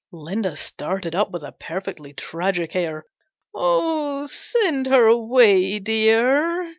[0.11, 3.05] "Linda started up with a perfectly tragic air."
[3.53, 6.67] Oh, send her away, dear!"